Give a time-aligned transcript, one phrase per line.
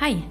[0.00, 0.22] Hi,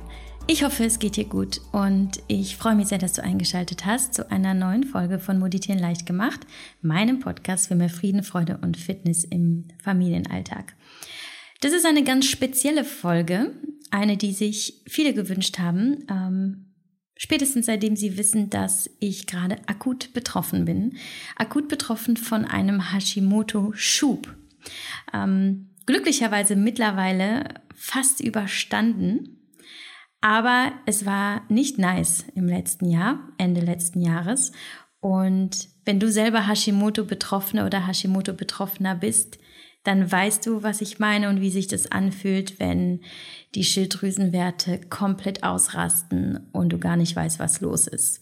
[0.47, 4.15] ich hoffe, es geht dir gut und ich freue mich sehr, dass du eingeschaltet hast
[4.15, 6.39] zu einer neuen Folge von Moditieren leicht gemacht,
[6.81, 10.73] meinem Podcast für mehr Frieden, Freude und Fitness im Familienalltag.
[11.61, 13.51] Das ist eine ganz spezielle Folge,
[13.91, 16.73] eine, die sich viele gewünscht haben, ähm,
[17.15, 20.97] spätestens seitdem sie wissen, dass ich gerade akut betroffen bin.
[21.35, 24.35] Akut betroffen von einem Hashimoto-Schub.
[25.13, 27.43] Ähm, glücklicherweise mittlerweile
[27.75, 29.35] fast überstanden.
[30.21, 34.51] Aber es war nicht nice im letzten Jahr, Ende letzten Jahres.
[34.99, 39.39] Und wenn du selber Hashimoto-Betroffene oder Hashimoto-Betroffener bist,
[39.83, 43.01] dann weißt du, was ich meine und wie sich das anfühlt, wenn
[43.55, 48.21] die Schilddrüsenwerte komplett ausrasten und du gar nicht weißt, was los ist.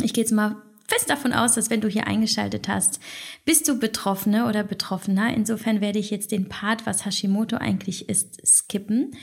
[0.00, 3.00] Ich gehe jetzt mal fest davon aus, dass wenn du hier eingeschaltet hast,
[3.44, 5.34] bist du Betroffene oder Betroffener.
[5.34, 9.16] Insofern werde ich jetzt den Part, was Hashimoto eigentlich ist, skippen.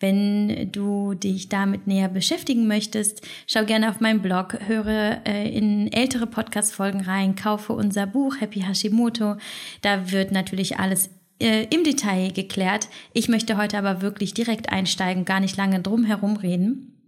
[0.00, 5.92] Wenn du dich damit näher beschäftigen möchtest, schau gerne auf meinen Blog, höre äh, in
[5.92, 9.36] ältere Podcast-Folgen rein, kaufe unser Buch Happy Hashimoto.
[9.80, 11.10] Da wird natürlich alles
[11.40, 12.88] äh, im Detail geklärt.
[13.12, 17.01] Ich möchte heute aber wirklich direkt einsteigen, gar nicht lange drum herum reden.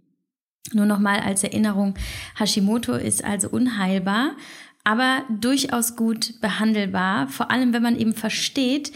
[0.73, 1.95] Nur nochmal als Erinnerung,
[2.37, 4.35] Hashimoto ist also unheilbar,
[4.83, 8.91] aber durchaus gut behandelbar, vor allem wenn man eben versteht,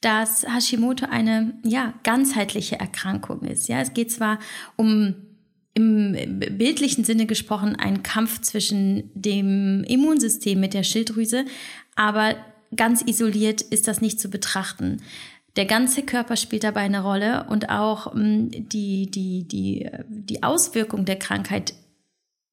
[0.00, 3.68] dass Hashimoto eine ja, ganzheitliche Erkrankung ist.
[3.68, 4.38] Ja, es geht zwar
[4.76, 5.14] um
[5.74, 11.44] im bildlichen Sinne gesprochen ein Kampf zwischen dem Immunsystem mit der Schilddrüse,
[11.94, 12.34] aber
[12.74, 15.02] ganz isoliert ist das nicht zu betrachten.
[15.56, 21.04] Der ganze Körper spielt dabei eine Rolle und auch mm, die, die, die, die Auswirkung
[21.04, 21.74] der Krankheit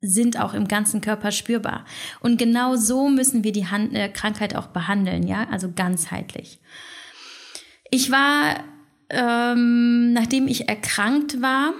[0.01, 1.85] sind auch im ganzen Körper spürbar.
[2.19, 6.59] Und genau so müssen wir die Hand, äh, Krankheit auch behandeln, ja, also ganzheitlich.
[7.91, 8.63] Ich war,
[9.09, 11.73] ähm, nachdem ich erkrankt war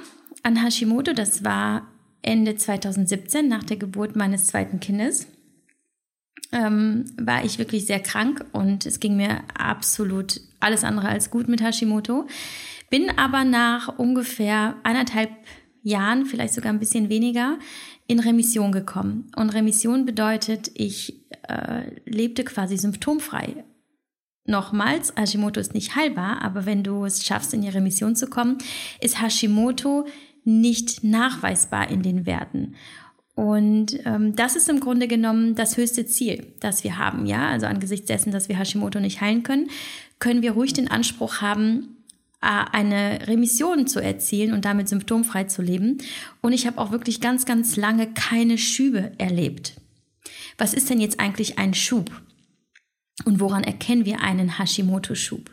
[0.44, 1.88] an Hashimoto, das war
[2.22, 5.28] Ende 2017 nach der Geburt meines zweiten Kindes,
[6.52, 11.48] ähm, war ich wirklich sehr krank und es ging mir absolut alles andere als gut
[11.48, 12.28] mit Hashimoto.
[12.90, 15.30] Bin aber nach ungefähr anderthalb
[15.82, 17.60] Jahren, vielleicht sogar ein bisschen weniger,
[18.08, 19.32] in Remission gekommen.
[19.36, 23.64] Und Remission bedeutet, ich äh, lebte quasi symptomfrei.
[24.48, 28.58] Nochmals, Hashimoto ist nicht heilbar, aber wenn du es schaffst, in die Remission zu kommen,
[29.02, 30.06] ist Hashimoto
[30.44, 32.76] nicht nachweisbar in den Werten.
[33.36, 37.26] Und ähm, das ist im Grunde genommen das höchste Ziel, das wir haben.
[37.26, 39.70] Ja, also angesichts dessen, dass wir Hashimoto nicht heilen können,
[40.20, 41.98] können wir ruhig den Anspruch haben,
[42.42, 45.98] äh, eine Remission zu erzielen und damit symptomfrei zu leben.
[46.42, 49.74] Und ich habe auch wirklich ganz, ganz lange keine Schübe erlebt.
[50.58, 52.10] Was ist denn jetzt eigentlich ein Schub?
[53.24, 55.50] Und woran erkennen wir einen Hashimoto-Schub?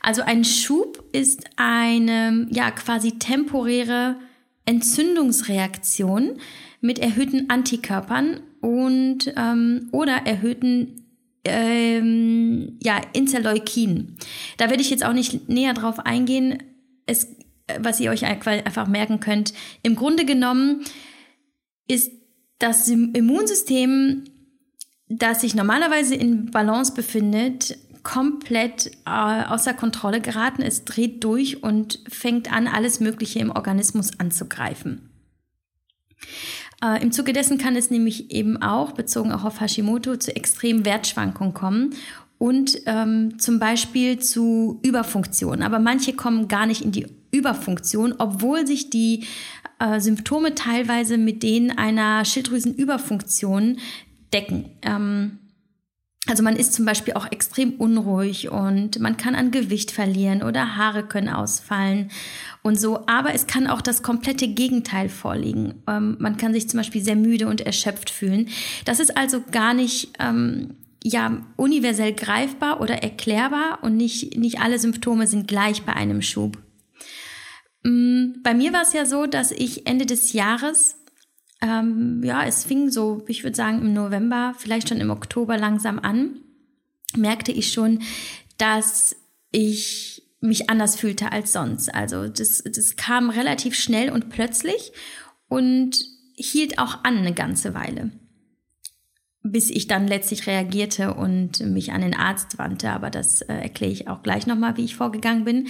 [0.00, 4.16] Also ein Schub ist eine ja quasi temporäre
[4.64, 6.38] Entzündungsreaktion,
[6.80, 11.02] mit erhöhten Antikörpern und ähm, oder erhöhten
[11.44, 14.16] ähm, ja, Interleukin.
[14.56, 16.62] Da werde ich jetzt auch nicht näher drauf eingehen.
[17.06, 17.28] Es,
[17.78, 19.52] was ihr euch einfach merken könnt,
[19.82, 20.84] im Grunde genommen
[21.88, 22.12] ist
[22.58, 24.24] das Immunsystem,
[25.08, 30.62] das sich normalerweise in Balance befindet, komplett äh, außer Kontrolle geraten.
[30.62, 35.10] Es dreht durch und fängt an, alles Mögliche im Organismus anzugreifen.
[36.82, 40.84] Äh, Im Zuge dessen kann es nämlich eben auch, bezogen auch auf Hashimoto, zu extremen
[40.84, 41.94] Wertschwankungen kommen
[42.38, 45.62] und ähm, zum Beispiel zu Überfunktion.
[45.62, 49.26] Aber manche kommen gar nicht in die Überfunktion, obwohl sich die
[49.78, 53.78] äh, Symptome teilweise mit denen einer Schilddrüsenüberfunktion
[54.32, 54.70] decken.
[54.82, 55.38] Ähm,
[56.26, 60.76] also man ist zum Beispiel auch extrem unruhig und man kann an Gewicht verlieren oder
[60.76, 62.10] Haare können ausfallen
[62.62, 63.06] und so.
[63.06, 65.82] Aber es kann auch das komplette Gegenteil vorliegen.
[65.88, 68.48] Ähm, man kann sich zum Beispiel sehr müde und erschöpft fühlen.
[68.84, 74.78] Das ist also gar nicht ähm, ja universell greifbar oder erklärbar und nicht nicht alle
[74.78, 76.58] Symptome sind gleich bei einem Schub.
[77.82, 80.96] Mm, bei mir war es ja so, dass ich Ende des Jahres
[81.60, 85.98] ähm, ja, es fing so, ich würde sagen, im November, vielleicht schon im Oktober langsam
[85.98, 86.40] an,
[87.16, 88.00] merkte ich schon,
[88.56, 89.16] dass
[89.50, 91.94] ich mich anders fühlte als sonst.
[91.94, 94.92] Also das, das kam relativ schnell und plötzlich
[95.48, 96.04] und
[96.34, 98.10] hielt auch an eine ganze Weile,
[99.42, 102.90] bis ich dann letztlich reagierte und mich an den Arzt wandte.
[102.90, 105.68] Aber das äh, erkläre ich auch gleich nochmal, wie ich vorgegangen bin.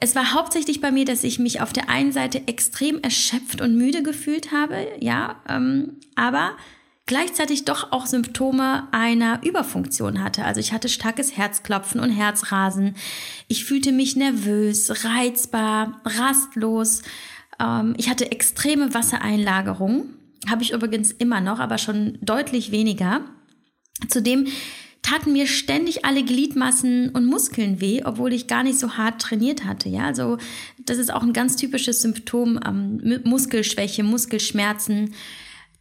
[0.00, 3.76] Es war hauptsächlich bei mir, dass ich mich auf der einen Seite extrem erschöpft und
[3.76, 6.52] müde gefühlt habe, ja, ähm, aber
[7.06, 10.44] gleichzeitig doch auch Symptome einer Überfunktion hatte.
[10.44, 12.96] Also ich hatte starkes Herzklopfen und Herzrasen.
[13.46, 17.02] Ich fühlte mich nervös, reizbar, rastlos.
[17.60, 20.06] Ähm, ich hatte extreme Wassereinlagerung,
[20.48, 23.20] habe ich übrigens immer noch, aber schon deutlich weniger.
[24.08, 24.46] Zudem
[25.04, 29.64] taten mir ständig alle Gliedmassen und Muskeln weh, obwohl ich gar nicht so hart trainiert
[29.64, 29.88] hatte.
[29.88, 30.38] Ja, also
[30.78, 35.14] das ist auch ein ganz typisches Symptom ähm, Muskelschwäche, Muskelschmerzen.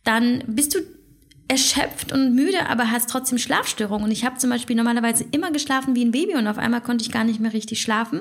[0.03, 0.79] Dann bist du
[1.47, 4.05] erschöpft und müde, aber hast trotzdem Schlafstörungen.
[4.05, 7.05] Und ich habe zum Beispiel normalerweise immer geschlafen wie ein Baby und auf einmal konnte
[7.05, 8.19] ich gar nicht mehr richtig schlafen.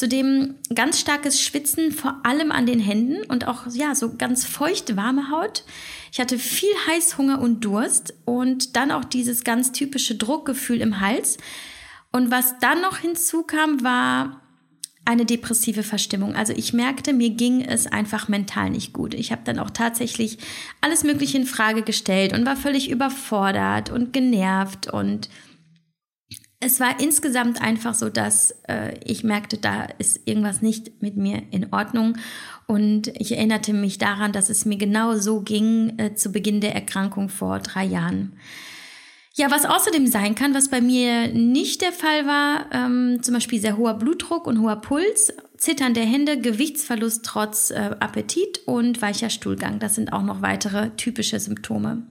[0.00, 4.96] Zudem ganz starkes Schwitzen, vor allem an den Händen und auch ja so ganz feucht
[4.96, 5.62] warme Haut.
[6.10, 11.36] Ich hatte viel Heißhunger und Durst und dann auch dieses ganz typische Druckgefühl im Hals.
[12.12, 14.40] Und was dann noch hinzukam, war
[15.04, 16.34] eine depressive Verstimmung.
[16.34, 19.12] Also ich merkte, mir ging es einfach mental nicht gut.
[19.12, 20.38] Ich habe dann auch tatsächlich
[20.80, 25.28] alles Mögliche in Frage gestellt und war völlig überfordert und genervt und
[26.60, 31.42] es war insgesamt einfach so, dass äh, ich merkte, da ist irgendwas nicht mit mir
[31.50, 32.18] in Ordnung.
[32.66, 36.74] Und ich erinnerte mich daran, dass es mir genau so ging äh, zu Beginn der
[36.74, 38.34] Erkrankung vor drei Jahren.
[39.34, 43.58] Ja, was außerdem sein kann, was bei mir nicht der Fall war, ähm, zum Beispiel
[43.58, 49.30] sehr hoher Blutdruck und hoher Puls, Zittern der Hände, Gewichtsverlust trotz äh, Appetit und weicher
[49.30, 49.78] Stuhlgang.
[49.78, 52.02] Das sind auch noch weitere typische Symptome.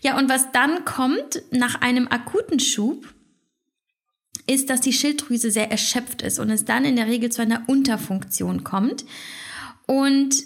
[0.00, 3.06] Ja, und was dann kommt nach einem akuten Schub,
[4.46, 7.62] ist, dass die Schilddrüse sehr erschöpft ist und es dann in der Regel zu einer
[7.66, 9.04] Unterfunktion kommt.
[9.86, 10.44] Und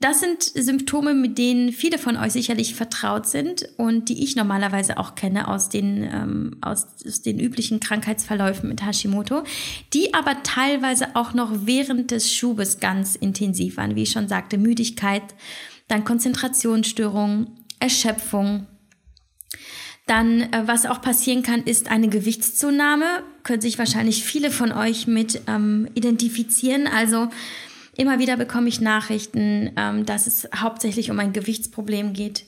[0.00, 4.96] das sind Symptome, mit denen viele von euch sicherlich vertraut sind und die ich normalerweise
[4.96, 9.42] auch kenne aus den, ähm, aus, aus den üblichen Krankheitsverläufen mit Hashimoto,
[9.92, 13.96] die aber teilweise auch noch während des Schubes ganz intensiv waren.
[13.96, 15.24] Wie ich schon sagte, Müdigkeit,
[15.88, 17.48] dann Konzentrationsstörung,
[17.80, 18.68] Erschöpfung,
[20.08, 23.22] dann, äh, was auch passieren kann, ist eine Gewichtszunahme.
[23.42, 26.86] Können sich wahrscheinlich viele von euch mit ähm, identifizieren.
[26.86, 27.28] Also
[27.96, 32.44] immer wieder bekomme ich Nachrichten, ähm, dass es hauptsächlich um ein Gewichtsproblem geht.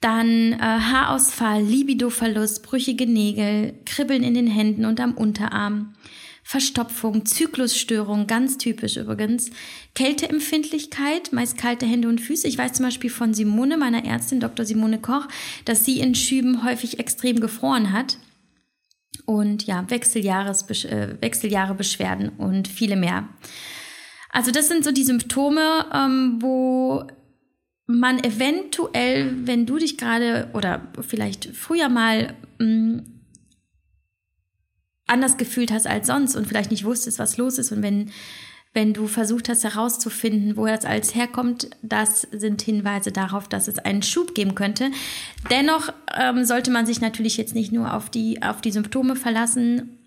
[0.00, 5.94] Dann äh, Haarausfall, Libidoverlust, brüchige Nägel, Kribbeln in den Händen und am Unterarm.
[6.42, 9.50] Verstopfung, Zyklusstörung, ganz typisch übrigens.
[9.94, 12.48] Kälteempfindlichkeit, meist kalte Hände und Füße.
[12.48, 14.66] Ich weiß zum Beispiel von Simone, meiner Ärztin, Dr.
[14.66, 15.28] Simone Koch,
[15.64, 18.18] dass sie in Schüben häufig extrem gefroren hat.
[19.24, 23.28] Und ja, Wechseljahres, äh, Wechseljahre Beschwerden und viele mehr.
[24.30, 27.06] Also das sind so die Symptome, ähm, wo
[27.86, 33.12] man eventuell, wenn du dich gerade oder vielleicht früher mal mh, mm,
[35.12, 37.70] anders gefühlt hast als sonst und vielleicht nicht wusstest, was los ist.
[37.70, 38.10] Und wenn,
[38.72, 43.78] wenn du versucht hast herauszufinden, woher es alles herkommt, das sind Hinweise darauf, dass es
[43.78, 44.90] einen Schub geben könnte.
[45.50, 49.98] Dennoch ähm, sollte man sich natürlich jetzt nicht nur auf die, auf die Symptome verlassen.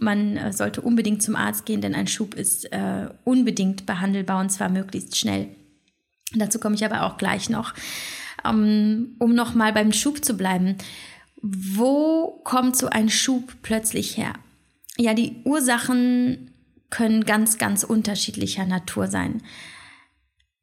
[0.00, 4.50] Man äh, sollte unbedingt zum Arzt gehen, denn ein Schub ist äh, unbedingt behandelbar und
[4.50, 5.48] zwar möglichst schnell.
[6.34, 7.74] Dazu komme ich aber auch gleich noch.
[8.46, 10.76] Um, um nochmal beim Schub zu bleiben.
[11.40, 14.34] Wo kommt so ein Schub plötzlich her?
[14.98, 16.50] Ja, die Ursachen
[16.90, 19.42] können ganz, ganz unterschiedlicher Natur sein.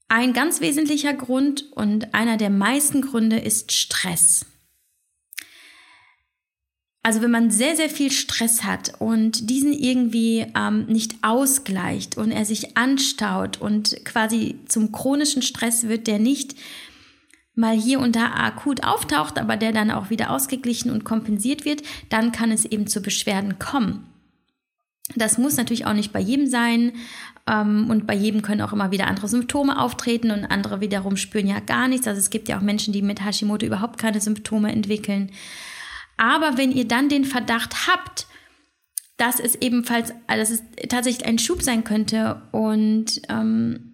[0.08, 4.46] Ein ganz wesentlicher Grund und einer der meisten Gründe ist Stress.
[7.04, 12.32] Also wenn man sehr, sehr viel Stress hat und diesen irgendwie ähm, nicht ausgleicht und
[12.32, 16.56] er sich anstaut und quasi zum chronischen Stress wird, der nicht
[17.56, 21.82] mal hier und da akut auftaucht, aber der dann auch wieder ausgeglichen und kompensiert wird,
[22.10, 24.11] dann kann es eben zu Beschwerden kommen.
[25.16, 26.94] Das muss natürlich auch nicht bei jedem sein.
[27.48, 31.48] Ähm, und bei jedem können auch immer wieder andere Symptome auftreten und andere wiederum spüren
[31.48, 32.08] ja gar nichts.
[32.08, 35.32] Also es gibt ja auch Menschen, die mit Hashimoto überhaupt keine Symptome entwickeln.
[36.18, 38.28] Aber wenn ihr dann den Verdacht habt,
[39.18, 43.91] dass es ebenfalls, dass es tatsächlich ein Schub sein könnte und ähm,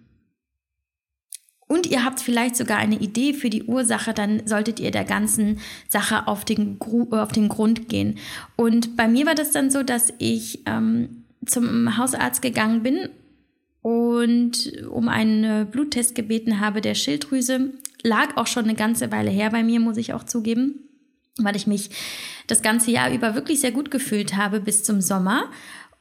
[1.68, 5.60] und ihr habt vielleicht sogar eine Idee für die Ursache, dann solltet ihr der ganzen
[5.90, 6.78] Sache auf den,
[7.12, 8.18] auf den Grund gehen.
[8.56, 13.10] Und bei mir war das dann so, dass ich ähm, zum Hausarzt gegangen bin
[13.82, 17.72] und um einen Bluttest gebeten habe der Schilddrüse.
[18.02, 20.76] Lag auch schon eine ganze Weile her bei mir, muss ich auch zugeben,
[21.38, 21.90] weil ich mich
[22.48, 25.50] das ganze Jahr über wirklich sehr gut gefühlt habe bis zum Sommer.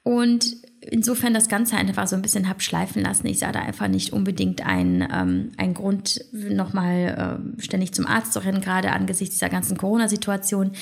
[0.04, 0.56] Und
[0.90, 3.26] insofern das Ganze einfach so ein bisschen hab schleifen lassen.
[3.26, 8.32] Ich sah da einfach nicht unbedingt einen, ähm, einen Grund, nochmal äh, ständig zum Arzt
[8.32, 10.72] zu rennen, gerade angesichts dieser ganzen Corona-Situation.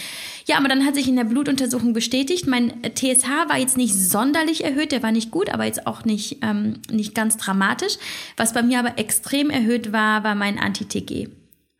[0.46, 4.64] Ja, aber dann hat sich in der Blutuntersuchung bestätigt, mein TSH war jetzt nicht sonderlich
[4.64, 7.94] erhöht, der war nicht gut, aber jetzt auch nicht, ähm, nicht ganz dramatisch.
[8.36, 11.28] Was bei mir aber extrem erhöht war, war mein Anti-TG.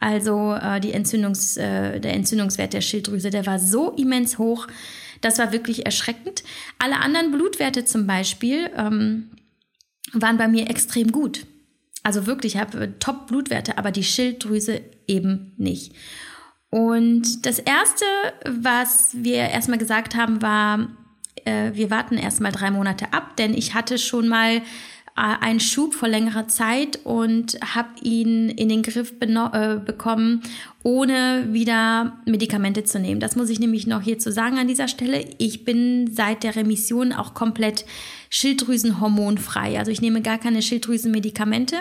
[0.01, 4.67] Also äh, die Entzündungs, äh, der Entzündungswert der Schilddrüse, der war so immens hoch,
[5.25, 6.45] das war wirklich erschreckend.
[6.79, 9.31] Alle anderen Blutwerte zum Beispiel ähm,
[10.13, 11.47] waren bei mir extrem gut.
[12.03, 15.95] Also wirklich, ich habe Top-Blutwerte, aber die Schilddrüse eben nicht.
[16.69, 18.05] Und das Erste,
[18.45, 20.89] was wir erstmal gesagt haben, war,
[21.45, 24.63] äh, wir warten erstmal drei Monate ab, denn ich hatte schon mal äh,
[25.17, 30.43] einen Schub vor längerer Zeit und habe ihn in den Griff äh, bekommen,
[30.83, 33.21] ohne wieder Medikamente zu nehmen.
[33.21, 35.25] Das muss ich nämlich noch hierzu sagen an dieser Stelle.
[35.39, 37.85] Ich bin seit der Remission auch komplett
[38.31, 39.79] Schilddrüsenhormonfrei.
[39.79, 41.77] Also ich nehme gar keine Schilddrüsenmedikamente.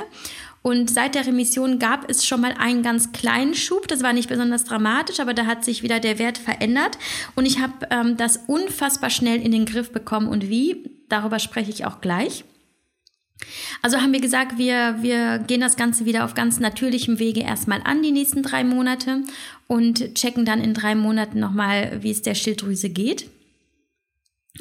[0.61, 3.87] Und seit der Remission gab es schon mal einen ganz kleinen Schub.
[3.87, 6.99] Das war nicht besonders dramatisch, aber da hat sich wieder der Wert verändert.
[7.35, 10.27] Und ich habe ähm, das unfassbar schnell in den Griff bekommen.
[10.27, 10.89] Und wie?
[11.09, 12.45] Darüber spreche ich auch gleich.
[13.81, 17.81] Also haben wir gesagt, wir, wir gehen das Ganze wieder auf ganz natürlichem Wege erstmal
[17.83, 19.21] an, die nächsten drei Monate,
[19.67, 23.29] und checken dann in drei Monaten nochmal, wie es der Schilddrüse geht.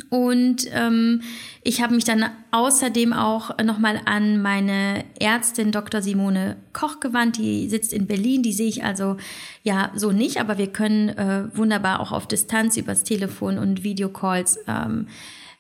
[0.08, 1.20] Und ähm,
[1.62, 6.00] ich habe mich dann außerdem auch nochmal an meine Ärztin Dr.
[6.00, 7.36] Simone Koch gewandt.
[7.36, 8.42] Die sitzt in Berlin.
[8.42, 9.18] Die sehe ich also
[9.62, 14.58] ja so nicht, aber wir können äh, wunderbar auch auf Distanz übers Telefon und Videocalls
[14.66, 15.08] ähm,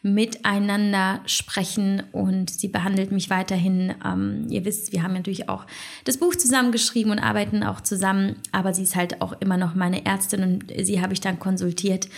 [0.02, 3.94] miteinander sprechen und sie behandelt mich weiterhin.
[4.04, 5.64] Ähm, ihr wisst, wir haben natürlich auch
[6.04, 10.04] das Buch zusammengeschrieben und arbeiten auch zusammen, aber sie ist halt auch immer noch meine
[10.04, 12.08] Ärztin und sie habe ich dann konsultiert.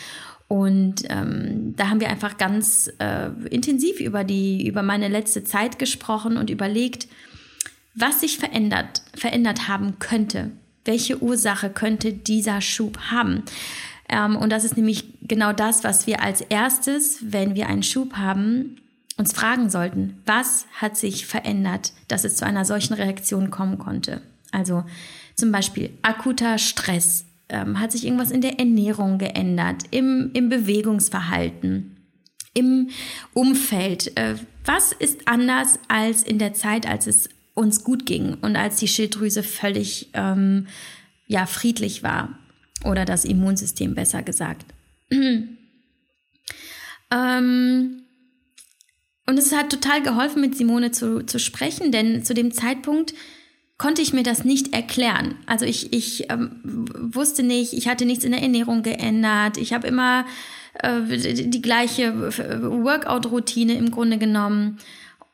[0.49, 5.79] Und ähm, da haben wir einfach ganz äh, intensiv über die, über meine letzte Zeit
[5.79, 7.09] gesprochen und überlegt,
[7.95, 10.51] was sich verändert, verändert haben könnte.
[10.85, 13.43] Welche Ursache könnte dieser Schub haben?
[14.09, 18.15] Ähm, und das ist nämlich genau das, was wir als erstes, wenn wir einen Schub
[18.15, 18.77] haben,
[19.17, 20.21] uns fragen sollten.
[20.27, 24.23] Was hat sich verändert, dass es zu einer solchen Reaktion kommen konnte?
[24.53, 24.85] Also
[25.35, 27.27] zum Beispiel akuter Stress.
[27.49, 31.97] Ähm, hat sich irgendwas in der Ernährung geändert, im, im Bewegungsverhalten,
[32.55, 32.89] im
[33.35, 34.17] Umfeld?
[34.17, 38.77] Äh, was ist anders als in der Zeit, als es uns gut ging und als
[38.77, 40.67] die Schilddrüse völlig ähm,
[41.27, 42.39] ja, friedlich war?
[42.85, 44.67] oder das Immunsystem besser gesagt.
[45.11, 45.51] Ähm,
[49.27, 53.15] und es hat total geholfen, mit Simone zu, zu sprechen, denn zu dem Zeitpunkt
[53.79, 55.37] konnte ich mir das nicht erklären.
[55.47, 59.87] Also ich, ich ähm, wusste nicht, ich hatte nichts in der Ernährung geändert, ich habe
[59.87, 60.27] immer
[60.75, 64.79] äh, die, gleiche Workout-Routine im Grunde genommen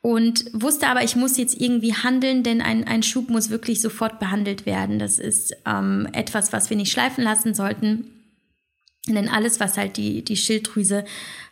[0.01, 4.19] und wusste aber, ich muss jetzt irgendwie handeln, denn ein, ein Schub muss wirklich sofort
[4.19, 4.97] behandelt werden.
[4.97, 8.07] Das ist ähm, etwas, was wir nicht schleifen lassen sollten.
[9.07, 11.05] Denn alles, was halt die, die Schilddrüse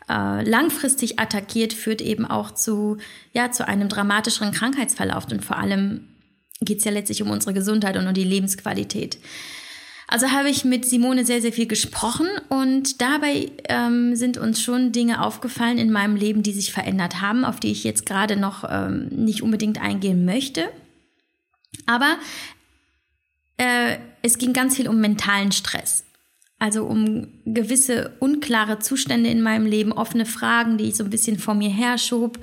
[0.08, 2.98] äh, langfristig attackiert, führt eben auch zu,
[3.34, 5.26] ja, zu einem dramatischeren Krankheitsverlauf.
[5.32, 6.08] Und vor allem
[6.62, 9.18] geht es ja letztlich um unsere Gesundheit und um die Lebensqualität.
[10.08, 14.92] Also habe ich mit Simone sehr, sehr viel gesprochen und dabei ähm, sind uns schon
[14.92, 18.64] Dinge aufgefallen in meinem Leben, die sich verändert haben, auf die ich jetzt gerade noch
[18.68, 20.68] ähm, nicht unbedingt eingehen möchte.
[21.86, 22.18] Aber
[23.58, 26.06] äh, es ging ganz viel um mentalen Stress.
[26.60, 31.40] Also um gewisse unklare Zustände in meinem Leben, offene Fragen, die ich so ein bisschen
[31.40, 32.38] vor mir herschob,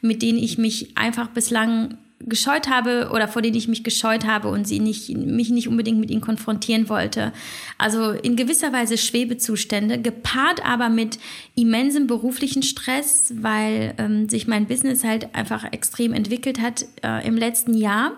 [0.00, 4.48] mit denen ich mich einfach bislang gescheut habe oder vor denen ich mich gescheut habe
[4.48, 7.32] und sie nicht, mich nicht unbedingt mit ihnen konfrontieren wollte.
[7.78, 11.18] Also in gewisser Weise Schwebezustände, gepaart aber mit
[11.54, 17.36] immensem beruflichen Stress, weil ähm, sich mein Business halt einfach extrem entwickelt hat äh, im
[17.36, 18.12] letzten Jahr.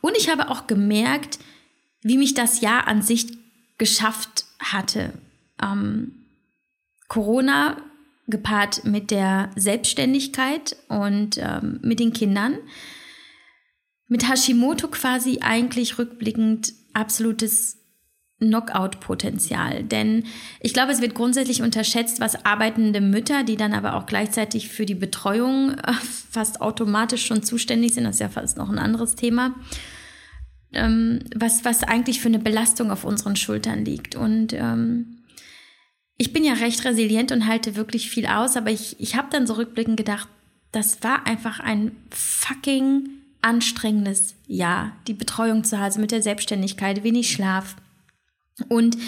[0.00, 1.40] Und ich habe auch gemerkt,
[2.02, 3.37] wie mich das Jahr an sich
[3.78, 5.12] geschafft hatte.
[5.62, 6.12] Ähm,
[7.08, 7.76] Corona
[8.26, 12.58] gepaart mit der Selbstständigkeit und ähm, mit den Kindern.
[14.06, 17.78] Mit Hashimoto quasi eigentlich rückblickend absolutes
[18.40, 19.82] Knockout-Potenzial.
[19.82, 20.24] Denn
[20.60, 24.86] ich glaube, es wird grundsätzlich unterschätzt, was arbeitende Mütter, die dann aber auch gleichzeitig für
[24.86, 25.92] die Betreuung äh,
[26.30, 29.54] fast automatisch schon zuständig sind, das ist ja fast noch ein anderes Thema,
[30.72, 34.14] ähm, was, was eigentlich für eine Belastung auf unseren Schultern liegt.
[34.14, 35.18] Und ähm,
[36.16, 39.46] ich bin ja recht resilient und halte wirklich viel aus, aber ich, ich habe dann
[39.46, 40.28] so rückblickend gedacht,
[40.72, 43.08] das war einfach ein fucking
[43.40, 44.92] anstrengendes Jahr.
[45.06, 47.76] Die Betreuung zu Hause mit der Selbstständigkeit, wenig Schlaf.
[48.68, 48.98] Und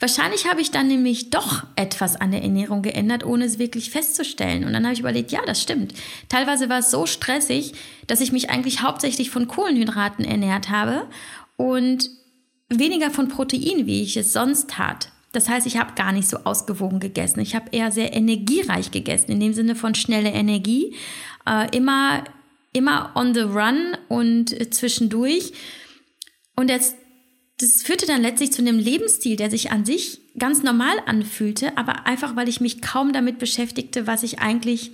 [0.00, 4.64] wahrscheinlich habe ich dann nämlich doch etwas an der Ernährung geändert, ohne es wirklich festzustellen.
[4.64, 5.94] Und dann habe ich überlegt, ja, das stimmt.
[6.28, 7.74] Teilweise war es so stressig,
[8.06, 11.06] dass ich mich eigentlich hauptsächlich von Kohlenhydraten ernährt habe
[11.56, 12.10] und
[12.68, 15.12] weniger von Protein, wie ich es sonst tat.
[15.32, 17.40] Das heißt, ich habe gar nicht so ausgewogen gegessen.
[17.40, 20.96] Ich habe eher sehr energiereich gegessen, in dem Sinne von schnelle Energie.
[21.46, 22.24] Äh, immer,
[22.72, 25.52] immer on the run und äh, zwischendurch.
[26.56, 26.94] Und das,
[27.58, 32.06] das führte dann letztlich zu einem Lebensstil, der sich an sich ganz normal anfühlte, aber
[32.06, 34.90] einfach, weil ich mich kaum damit beschäftigte, was ich eigentlich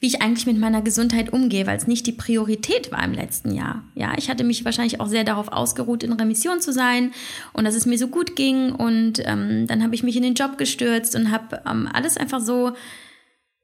[0.00, 3.52] wie ich eigentlich mit meiner Gesundheit umgehe, weil es nicht die Priorität war im letzten
[3.52, 3.84] Jahr.
[3.94, 7.12] Ja, ich hatte mich wahrscheinlich auch sehr darauf ausgeruht, in Remission zu sein
[7.52, 8.72] und dass es mir so gut ging.
[8.72, 12.40] Und ähm, dann habe ich mich in den Job gestürzt und habe ähm, alles einfach
[12.40, 12.72] so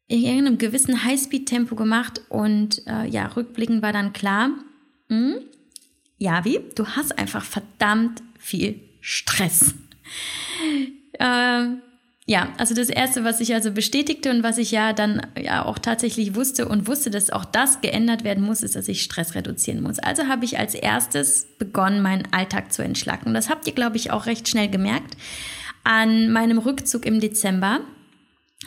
[0.06, 2.22] in irgendeinem gewissen Highspeed-Tempo gemacht.
[2.30, 4.50] Und äh, ja, rückblickend war dann klar,
[5.08, 5.40] mh,
[6.20, 6.60] ja, wie?
[6.76, 9.74] Du hast einfach verdammt viel Stress.
[11.18, 11.66] Äh,
[12.26, 15.78] ja, also das Erste, was sich also bestätigte und was ich ja dann ja auch
[15.78, 19.82] tatsächlich wusste und wusste, dass auch das geändert werden muss, ist, dass ich Stress reduzieren
[19.82, 19.98] muss.
[19.98, 23.34] Also habe ich als erstes begonnen, meinen Alltag zu entschlacken.
[23.34, 25.16] Das habt ihr, glaube ich, auch recht schnell gemerkt
[25.82, 27.80] an meinem Rückzug im Dezember,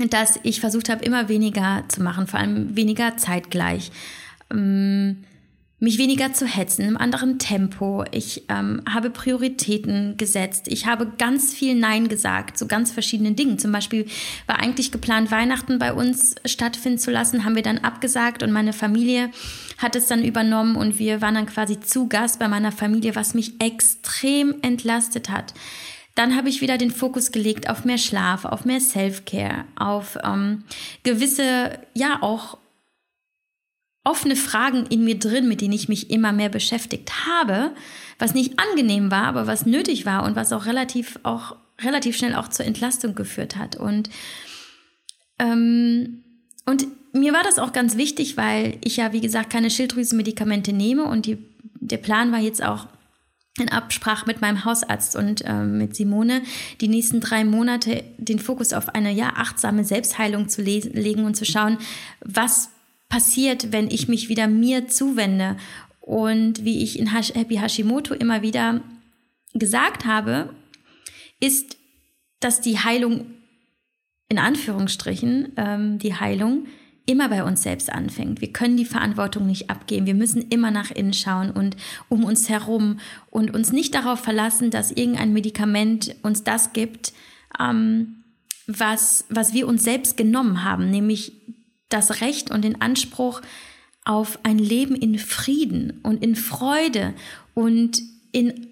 [0.10, 3.91] dass ich versucht habe, immer weniger zu machen, vor allem weniger zeitgleich.
[4.51, 5.24] Ähm,
[5.83, 8.05] mich weniger zu hetzen, im anderen Tempo.
[8.11, 10.69] Ich ähm, habe Prioritäten gesetzt.
[10.69, 13.59] Ich habe ganz viel Nein gesagt zu ganz verschiedenen Dingen.
[13.59, 14.05] Zum Beispiel
[14.47, 18.71] war eigentlich geplant, Weihnachten bei uns stattfinden zu lassen, haben wir dann abgesagt und meine
[18.71, 19.29] Familie
[19.77, 23.33] hat es dann übernommen und wir waren dann quasi zu Gast bei meiner Familie, was
[23.33, 25.53] mich extrem entlastet hat.
[26.15, 30.63] Dann habe ich wieder den Fokus gelegt auf mehr Schlaf, auf mehr Self-Care, auf ähm,
[31.03, 32.57] gewisse, ja auch
[34.03, 37.72] offene Fragen in mir drin, mit denen ich mich immer mehr beschäftigt habe,
[38.19, 42.36] was nicht angenehm war, aber was nötig war und was auch relativ auch relativ schnell
[42.36, 43.75] auch zur Entlastung geführt hat.
[43.75, 44.10] Und
[45.39, 46.24] ähm,
[46.65, 51.05] und mir war das auch ganz wichtig, weil ich ja, wie gesagt, keine Schilddrüsenmedikamente nehme
[51.05, 51.38] und die,
[51.79, 52.88] der Plan war jetzt auch
[53.60, 56.41] in Absprache mit meinem Hausarzt und äh, mit Simone,
[56.81, 61.45] die nächsten drei Monate den Fokus auf eine ja achtsame Selbstheilung zu legen und zu
[61.45, 61.77] schauen,
[62.22, 62.69] was
[63.13, 65.55] passiert, wenn ich mich wieder mir zuwende.
[66.00, 68.82] Und wie ich in Happy Hashimoto immer wieder
[69.53, 70.50] gesagt habe,
[71.39, 71.77] ist,
[72.39, 73.25] dass die Heilung,
[74.29, 76.65] in Anführungsstrichen, ähm, die Heilung
[77.06, 78.41] immer bei uns selbst anfängt.
[78.41, 80.08] Wir können die Verantwortung nicht abgeben.
[80.08, 81.78] Wir müssen immer nach innen schauen und
[82.10, 82.99] um uns herum
[83.30, 87.13] und uns nicht darauf verlassen, dass irgendein Medikament uns das gibt,
[87.60, 88.23] ähm,
[88.65, 91.34] was, was wir uns selbst genommen haben, nämlich
[91.93, 93.41] das Recht und den Anspruch
[94.06, 97.13] auf ein Leben in Frieden und in Freude
[97.53, 98.01] und
[98.32, 98.67] in,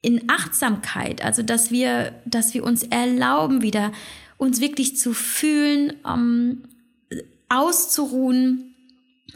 [0.00, 1.22] in Achtsamkeit.
[1.22, 3.92] Also, dass wir, dass wir uns erlauben, wieder
[4.38, 6.62] uns wirklich zu fühlen, um,
[7.48, 8.74] auszuruhen,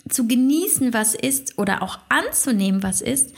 [0.08, 3.34] zu genießen, was ist oder auch anzunehmen, was ist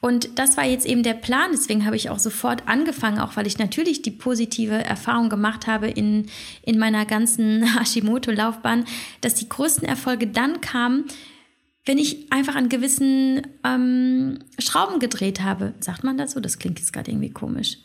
[0.00, 1.50] und das war jetzt eben der Plan.
[1.52, 5.88] Deswegen habe ich auch sofort angefangen, auch weil ich natürlich die positive Erfahrung gemacht habe
[5.88, 6.26] in,
[6.62, 8.86] in meiner ganzen Hashimoto-Laufbahn,
[9.20, 11.04] dass die größten Erfolge dann kamen,
[11.84, 15.74] wenn ich einfach an gewissen ähm, Schrauben gedreht habe.
[15.80, 16.40] Sagt man das so?
[16.40, 17.78] Das klingt jetzt gerade irgendwie komisch.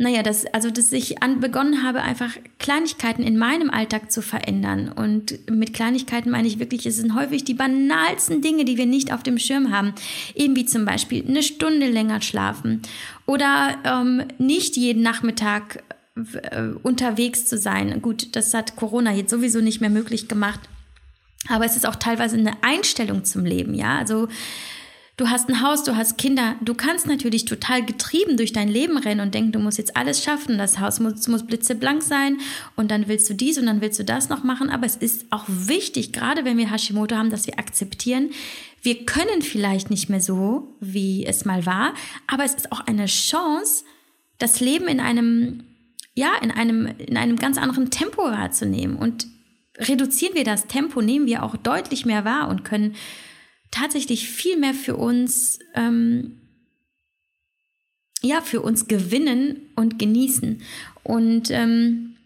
[0.00, 4.90] Naja, das, also dass ich an, begonnen habe, einfach Kleinigkeiten in meinem Alltag zu verändern.
[4.90, 9.12] Und mit Kleinigkeiten meine ich wirklich, es sind häufig die banalsten Dinge, die wir nicht
[9.12, 9.92] auf dem Schirm haben.
[10.34, 12.80] Eben wie zum Beispiel eine Stunde länger schlafen
[13.26, 15.82] oder ähm, nicht jeden Nachmittag
[16.14, 18.00] äh, unterwegs zu sein.
[18.00, 20.60] Gut, das hat Corona jetzt sowieso nicht mehr möglich gemacht.
[21.48, 23.98] Aber es ist auch teilweise eine Einstellung zum Leben, ja.
[23.98, 24.28] Also
[25.20, 26.56] Du hast ein Haus, du hast Kinder.
[26.62, 30.24] Du kannst natürlich total getrieben durch dein Leben rennen und denken, du musst jetzt alles
[30.24, 30.56] schaffen.
[30.56, 32.38] Das Haus muss, muss blitzeblank sein
[32.74, 34.70] und dann willst du dies und dann willst du das noch machen.
[34.70, 38.30] Aber es ist auch wichtig, gerade wenn wir Hashimoto haben, dass wir akzeptieren,
[38.80, 41.92] wir können vielleicht nicht mehr so, wie es mal war,
[42.26, 43.84] aber es ist auch eine Chance,
[44.38, 45.64] das Leben in einem,
[46.14, 48.96] ja, in einem, in einem ganz anderen Tempo wahrzunehmen.
[48.96, 49.26] Und
[49.76, 52.94] reduzieren wir das Tempo, nehmen wir auch deutlich mehr wahr und können
[53.70, 56.38] tatsächlich viel mehr für uns, ähm,
[58.22, 60.62] ja, für uns gewinnen und genießen.
[61.02, 62.16] Und ähm,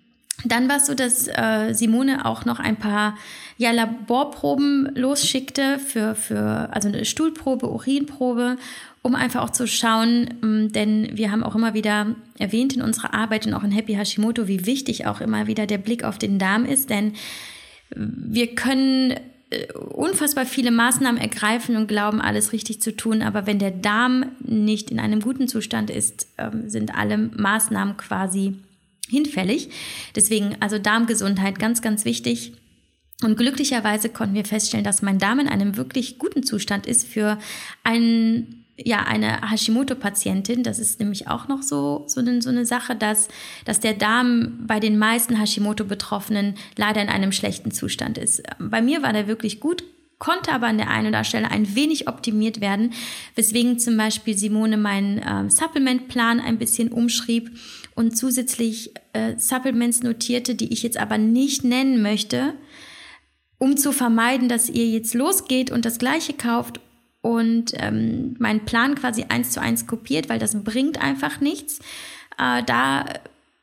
[0.45, 3.17] dann war es so, dass äh, Simone auch noch ein paar
[3.57, 8.57] ja, Laborproben losschickte für, für also eine Stuhlprobe, Urinprobe,
[9.03, 13.15] um einfach auch zu schauen, ähm, denn wir haben auch immer wieder erwähnt in unserer
[13.15, 16.39] Arbeit und auch in Happy Hashimoto, wie wichtig auch immer wieder der Blick auf den
[16.39, 17.13] Darm ist, denn
[17.95, 19.15] wir können
[19.91, 23.23] unfassbar viele Maßnahmen ergreifen und glauben, alles richtig zu tun.
[23.23, 28.55] Aber wenn der Darm nicht in einem guten Zustand ist, ähm, sind alle Maßnahmen quasi
[29.09, 29.71] hinfällig.
[30.15, 32.53] Deswegen also Darmgesundheit ganz, ganz wichtig.
[33.23, 37.39] Und glücklicherweise konnten wir feststellen, dass mein Darm in einem wirklich guten Zustand ist für
[37.85, 42.97] einen ja, eine Hashimoto-Patientin, das ist nämlich auch noch so, so, eine, so eine Sache,
[42.97, 43.29] dass,
[43.65, 48.43] dass der Darm bei den meisten Hashimoto-Betroffenen leider in einem schlechten Zustand ist.
[48.59, 49.85] Bei mir war der wirklich gut,
[50.19, 52.93] konnte aber an der einen oder anderen Stelle ein wenig optimiert werden,
[53.35, 57.57] weswegen zum Beispiel Simone meinen äh, Supplement-Plan ein bisschen umschrieb
[57.95, 62.55] und zusätzlich äh, Supplements notierte, die ich jetzt aber nicht nennen möchte,
[63.59, 66.81] um zu vermeiden, dass ihr jetzt losgeht und das gleiche kauft
[67.25, 71.79] und ähm, meinen Plan quasi eins zu eins kopiert, weil das bringt einfach nichts.
[72.39, 73.07] Äh, da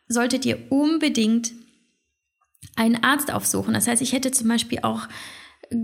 [0.07, 1.51] solltet ihr unbedingt
[2.75, 3.75] einen Arzt aufsuchen.
[3.75, 5.07] Das heißt, ich hätte zum Beispiel auch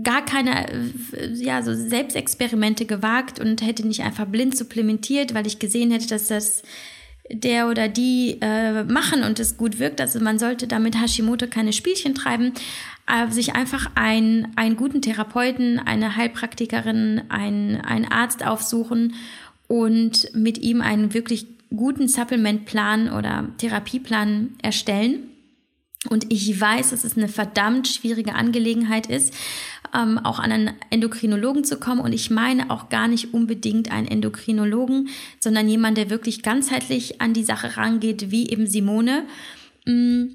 [0.02, 5.60] gar keine äh, ja, so Selbstexperimente gewagt und hätte nicht einfach blind supplementiert, weil ich
[5.60, 6.62] gesehen hätte, dass das
[7.30, 10.00] der oder die äh, machen und es gut wirkt.
[10.00, 12.54] Also man sollte damit Hashimoto keine Spielchen treiben,
[13.30, 19.14] sich einfach ein, einen guten Therapeuten, eine Heilpraktikerin, ein, einen Arzt aufsuchen
[19.66, 25.28] und mit ihm einen wirklich guten Supplementplan oder Therapieplan erstellen.
[26.08, 29.34] Und ich weiß, dass es eine verdammt schwierige Angelegenheit ist,
[29.94, 32.00] ähm, auch an einen Endokrinologen zu kommen.
[32.00, 35.08] Und ich meine auch gar nicht unbedingt einen Endokrinologen,
[35.40, 39.24] sondern jemand, der wirklich ganzheitlich an die Sache rangeht, wie eben Simone.
[39.86, 40.26] Mm,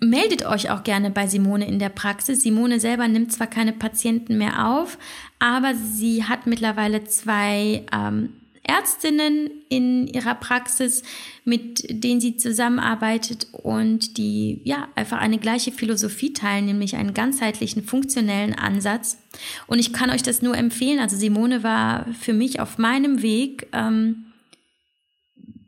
[0.00, 2.42] meldet euch auch gerne bei Simone in der Praxis.
[2.42, 4.98] Simone selber nimmt zwar keine Patienten mehr auf,
[5.38, 8.30] aber sie hat mittlerweile zwei ähm,
[8.66, 11.02] Ärztinnen in ihrer Praxis,
[11.44, 17.84] mit denen sie zusammenarbeitet und die ja einfach eine gleiche Philosophie teilen, nämlich einen ganzheitlichen,
[17.84, 19.18] funktionellen Ansatz.
[19.66, 20.98] Und ich kann euch das nur empfehlen.
[20.98, 24.24] Also Simone war für mich auf meinem Weg ähm,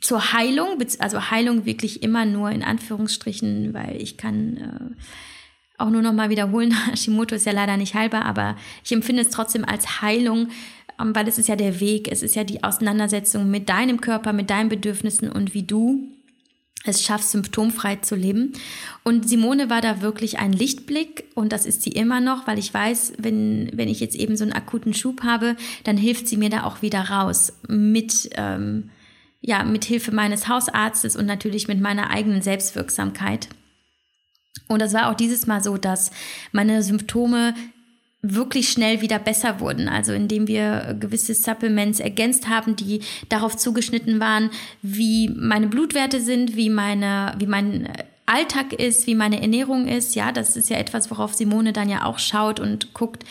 [0.01, 5.03] zur Heilung, also Heilung wirklich immer nur in Anführungsstrichen, weil ich kann äh,
[5.79, 9.31] auch nur noch mal wiederholen, Hashimoto ist ja leider nicht heilbar, aber ich empfinde es
[9.31, 10.49] trotzdem als Heilung,
[11.01, 14.33] ähm, weil es ist ja der Weg, es ist ja die Auseinandersetzung mit deinem Körper,
[14.33, 16.09] mit deinen Bedürfnissen und wie du
[16.85, 18.53] es schaffst, symptomfrei zu leben.
[19.03, 22.73] Und Simone war da wirklich ein Lichtblick und das ist sie immer noch, weil ich
[22.73, 26.51] weiß, wenn, wenn ich jetzt eben so einen akuten Schub habe, dann hilft sie mir
[26.51, 28.91] da auch wieder raus mit, ähm,
[29.41, 33.49] ja, mit Hilfe meines Hausarztes und natürlich mit meiner eigenen Selbstwirksamkeit.
[34.69, 36.11] Und das war auch dieses Mal so, dass
[36.53, 37.55] meine Symptome
[38.23, 39.89] wirklich schnell wieder besser wurden.
[39.89, 44.51] Also indem wir gewisse Supplements ergänzt haben, die darauf zugeschnitten waren,
[44.83, 47.89] wie meine Blutwerte sind, wie meine, wie mein
[48.27, 50.15] Alltag ist, wie meine Ernährung ist.
[50.15, 53.25] Ja, das ist ja etwas, worauf Simone dann ja auch schaut und guckt,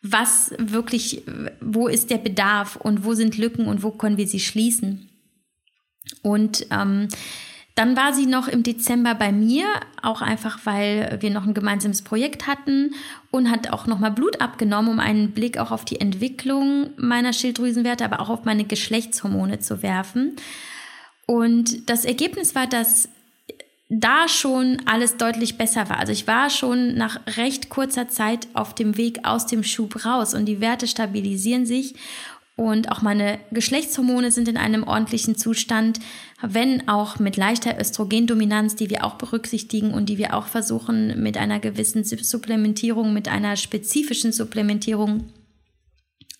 [0.00, 1.22] was wirklich,
[1.60, 5.08] wo ist der Bedarf und wo sind Lücken und wo können wir sie schließen.
[6.22, 7.08] Und ähm,
[7.74, 9.64] dann war sie noch im Dezember bei mir,
[10.02, 12.94] auch einfach, weil wir noch ein gemeinsames Projekt hatten
[13.30, 18.04] und hat auch nochmal Blut abgenommen, um einen Blick auch auf die Entwicklung meiner Schilddrüsenwerte,
[18.04, 20.36] aber auch auf meine Geschlechtshormone zu werfen.
[21.26, 23.08] Und das Ergebnis war, dass
[23.88, 25.98] da schon alles deutlich besser war.
[25.98, 30.34] Also ich war schon nach recht kurzer Zeit auf dem Weg aus dem Schub raus
[30.34, 31.94] und die Werte stabilisieren sich
[32.56, 36.00] und auch meine Geschlechtshormone sind in einem ordentlichen Zustand,
[36.42, 41.38] wenn auch mit leichter Östrogendominanz, die wir auch berücksichtigen und die wir auch versuchen mit
[41.38, 45.32] einer gewissen Supplementierung, mit einer spezifischen Supplementierung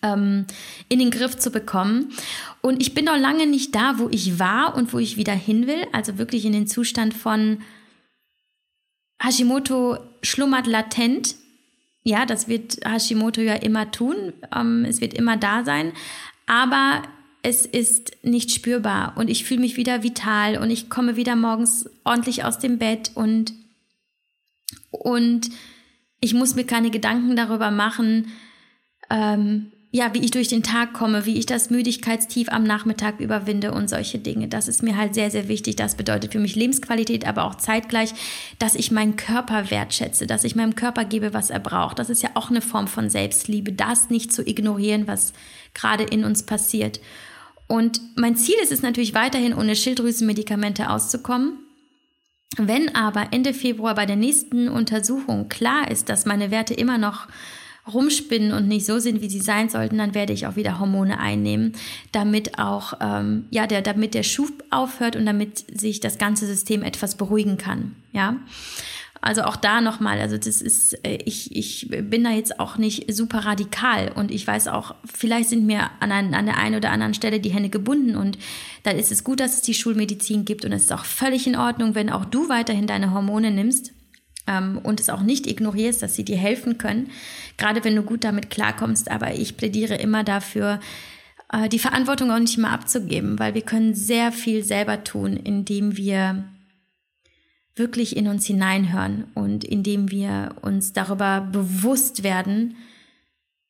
[0.03, 0.45] ähm,
[0.87, 2.13] in den Griff zu bekommen.
[2.61, 5.65] Und ich bin noch lange nicht da, wo ich war und wo ich wieder hin
[5.65, 5.87] will.
[5.93, 7.59] Also wirklich in den Zustand von
[9.19, 11.35] Hashimoto schlummert latent
[12.03, 14.33] ja, das wird Hashimoto ja immer tun.
[14.55, 15.93] Ähm, es wird immer da sein.
[16.45, 17.03] Aber
[17.43, 21.89] es ist nicht spürbar und ich fühle mich wieder vital und ich komme wieder morgens
[22.05, 23.53] ordentlich aus dem Bett und,
[24.91, 25.49] und
[26.21, 28.31] ich muss mir keine Gedanken darüber machen,
[29.09, 33.71] ähm, ja, wie ich durch den Tag komme, wie ich das Müdigkeitstief am Nachmittag überwinde
[33.71, 34.47] und solche Dinge.
[34.47, 35.75] Das ist mir halt sehr, sehr wichtig.
[35.75, 38.11] Das bedeutet für mich Lebensqualität, aber auch zeitgleich,
[38.57, 41.99] dass ich meinen Körper wertschätze, dass ich meinem Körper gebe, was er braucht.
[41.99, 45.31] Das ist ja auch eine Form von Selbstliebe, das nicht zu ignorieren, was
[45.75, 46.99] gerade in uns passiert.
[47.67, 51.59] Und mein Ziel ist es natürlich weiterhin, ohne Schilddrüsenmedikamente auszukommen.
[52.57, 57.27] Wenn aber Ende Februar bei der nächsten Untersuchung klar ist, dass meine Werte immer noch
[57.91, 61.19] rumspinnen und nicht so sind, wie sie sein sollten, dann werde ich auch wieder Hormone
[61.19, 61.73] einnehmen,
[62.11, 66.83] damit auch ähm, ja der damit der Schub aufhört und damit sich das ganze System
[66.83, 67.95] etwas beruhigen kann.
[68.13, 68.37] Ja.
[69.25, 73.13] Also auch da nochmal, also das ist, äh, ich, ich bin da jetzt auch nicht
[73.13, 76.91] super radikal und ich weiß auch, vielleicht sind mir an, ein, an der einen oder
[76.91, 78.37] anderen Stelle die Hände gebunden und
[78.83, 81.55] dann ist es gut, dass es die Schulmedizin gibt und es ist auch völlig in
[81.55, 83.93] Ordnung, wenn auch du weiterhin deine Hormone nimmst
[84.47, 87.09] ähm, und es auch nicht ignorierst, dass sie dir helfen können,
[87.57, 89.09] gerade wenn du gut damit klarkommst.
[89.09, 90.79] Aber ich plädiere immer dafür,
[91.51, 95.97] äh, die Verantwortung auch nicht immer abzugeben, weil wir können sehr viel selber tun, indem
[95.97, 96.43] wir
[97.75, 102.75] wirklich in uns hineinhören und indem wir uns darüber bewusst werden,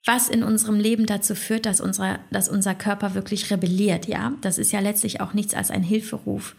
[0.05, 4.07] was in unserem Leben dazu führt, dass, unsere, dass unser Körper wirklich rebelliert.
[4.07, 6.55] Ja, das ist ja letztlich auch nichts als ein Hilferuf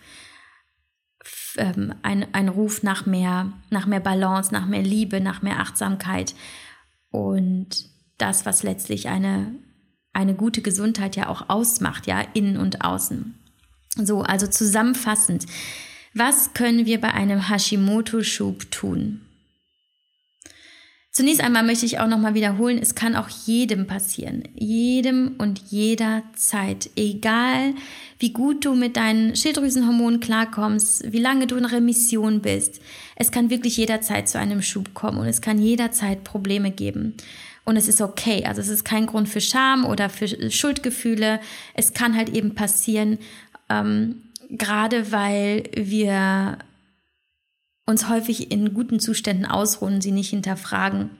[1.56, 6.34] ähm, ein, ein Ruf nach mehr, nach mehr Balance, nach mehr Liebe, nach mehr Achtsamkeit
[7.10, 7.88] und
[8.18, 9.54] das, was letztlich eine,
[10.12, 13.34] eine gute Gesundheit ja auch ausmacht, ja, innen und außen.
[13.96, 15.46] So, also zusammenfassend,
[16.14, 19.20] was können wir bei einem Hashimoto-Schub tun?
[21.16, 24.42] Zunächst einmal möchte ich auch nochmal wiederholen, es kann auch jedem passieren.
[24.56, 26.90] Jedem und jederzeit.
[26.96, 27.74] Egal,
[28.18, 32.80] wie gut du mit deinen Schilddrüsenhormonen klarkommst, wie lange du in Remission bist.
[33.14, 37.14] Es kann wirklich jederzeit zu einem Schub kommen und es kann jederzeit Probleme geben.
[37.64, 38.44] Und es ist okay.
[38.44, 41.38] Also es ist kein Grund für Scham oder für Schuldgefühle.
[41.74, 43.18] Es kann halt eben passieren,
[43.70, 44.16] ähm,
[44.50, 46.58] gerade weil wir
[47.86, 51.10] uns häufig in guten Zuständen ausruhen, sie nicht hinterfragen.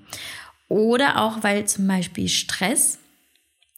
[0.68, 2.98] Oder auch, weil zum Beispiel Stress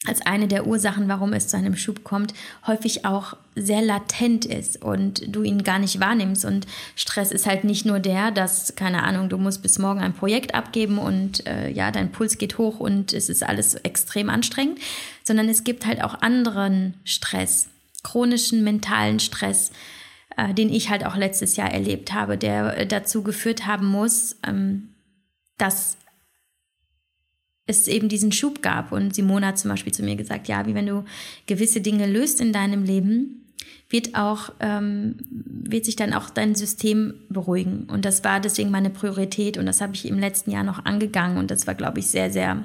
[0.07, 2.33] als eine der Ursachen, warum es zu einem Schub kommt,
[2.67, 6.45] häufig auch sehr latent ist und du ihn gar nicht wahrnimmst.
[6.45, 10.13] Und Stress ist halt nicht nur der, dass, keine Ahnung, du musst bis morgen ein
[10.13, 14.79] Projekt abgeben und äh, ja, dein Puls geht hoch und es ist alles extrem anstrengend,
[15.25, 17.69] sondern es gibt halt auch anderen Stress,
[18.03, 19.73] chronischen mentalen Stress,
[20.37, 24.37] äh, den ich halt auch letztes Jahr erlebt habe, der äh, dazu geführt haben muss,
[24.47, 24.91] ähm,
[25.59, 25.97] dass
[27.67, 28.93] es eben diesen Schub gab.
[28.93, 31.05] Und Simona hat zum Beispiel zu mir gesagt, ja, wie wenn du
[31.47, 33.43] gewisse Dinge löst in deinem Leben,
[33.89, 37.85] wird auch, ähm, wird sich dann auch dein System beruhigen.
[37.85, 41.39] Und das war deswegen meine Priorität und das habe ich im letzten Jahr noch angegangen
[41.39, 42.65] und das war, glaube ich, sehr, sehr,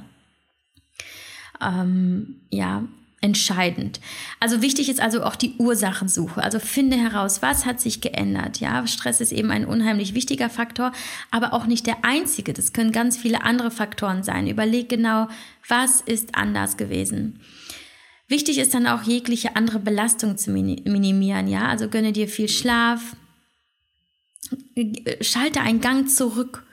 [1.62, 2.84] ähm, ja,
[3.22, 4.00] entscheidend.
[4.40, 6.42] Also wichtig ist also auch die Ursachensuche.
[6.42, 8.60] Also finde heraus, was hat sich geändert.
[8.60, 10.92] Ja, Stress ist eben ein unheimlich wichtiger Faktor,
[11.30, 12.52] aber auch nicht der einzige.
[12.52, 14.48] Das können ganz viele andere Faktoren sein.
[14.48, 15.28] Überleg genau,
[15.68, 17.40] was ist anders gewesen.
[18.28, 21.48] Wichtig ist dann auch jegliche andere Belastung zu minimieren.
[21.48, 23.16] Ja, also gönne dir viel Schlaf,
[25.22, 26.66] schalte einen Gang zurück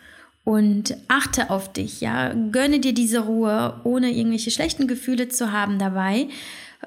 [0.49, 5.79] und achte auf dich, ja, gönne dir diese Ruhe, ohne irgendwelche schlechten Gefühle zu haben
[5.79, 6.29] dabei.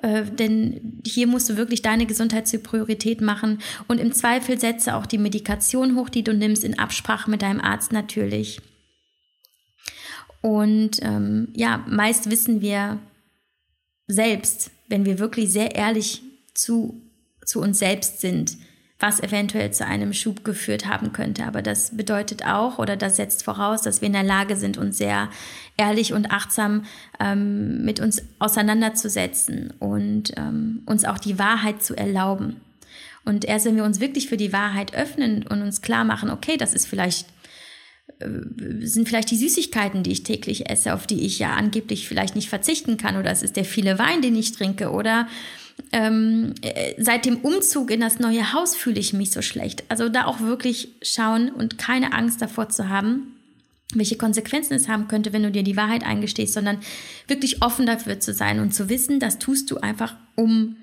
[0.01, 4.95] Äh, denn hier musst du wirklich deine Gesundheit zur Priorität machen und im Zweifel setze
[4.95, 8.61] auch die Medikation hoch, die du nimmst, in Absprache mit deinem Arzt natürlich.
[10.41, 12.97] Und ähm, ja, meist wissen wir
[14.07, 16.23] selbst, wenn wir wirklich sehr ehrlich
[16.55, 16.99] zu,
[17.45, 18.57] zu uns selbst sind,
[19.01, 21.45] was eventuell zu einem Schub geführt haben könnte.
[21.45, 24.97] Aber das bedeutet auch oder das setzt voraus, dass wir in der Lage sind, uns
[24.97, 25.29] sehr
[25.75, 26.85] ehrlich und achtsam
[27.19, 32.61] ähm, mit uns auseinanderzusetzen und ähm, uns auch die Wahrheit zu erlauben.
[33.25, 36.57] Und erst wenn wir uns wirklich für die Wahrheit öffnen und uns klar machen, okay,
[36.57, 37.27] das ist vielleicht
[38.19, 38.27] äh,
[38.81, 42.49] sind vielleicht die Süßigkeiten, die ich täglich esse, auf die ich ja angeblich vielleicht nicht
[42.49, 45.27] verzichten kann, oder es ist der viele Wein, den ich trinke, oder
[45.91, 49.83] ähm, äh, seit dem Umzug in das neue Haus fühle ich mich so schlecht.
[49.89, 53.35] Also da auch wirklich schauen und keine Angst davor zu haben,
[53.93, 56.79] welche Konsequenzen es haben könnte, wenn du dir die Wahrheit eingestehst, sondern
[57.27, 60.77] wirklich offen dafür zu sein und zu wissen, das tust du einfach, um